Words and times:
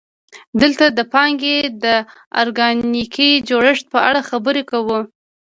دلته 0.61 0.85
د 0.97 0.99
پانګې 1.13 1.57
د 1.83 1.85
ارګانیکي 2.41 3.29
جوړښت 3.49 3.85
په 3.93 3.99
اړه 4.07 4.21
خبرې 4.29 4.63
کوو 4.71 4.99